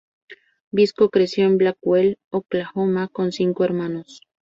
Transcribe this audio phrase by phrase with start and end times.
[0.71, 4.21] Brisco creció en Blackwell, Oklahoma con cinco hermanos.